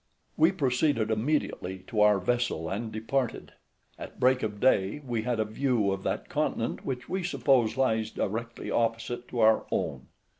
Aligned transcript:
We 0.35 0.51
proceeded 0.51 1.11
immediately 1.11 1.83
to 1.85 2.01
our 2.01 2.17
vessel 2.17 2.67
and 2.71 2.91
departed. 2.91 3.53
At 3.99 4.19
break 4.19 4.41
of 4.41 4.59
day 4.59 4.99
we 5.05 5.21
had 5.21 5.39
a 5.39 5.45
view 5.45 5.91
of 5.91 6.01
that 6.01 6.27
continent 6.27 6.83
which 6.83 7.07
we 7.07 7.21
suppose 7.21 7.77
lies 7.77 8.09
directly 8.09 8.71
opposite 8.71 9.27
to 9.27 9.41
our 9.41 9.67
own. 9.69 10.07